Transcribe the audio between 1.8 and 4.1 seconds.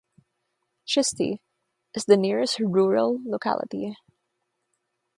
is the nearest rural locality.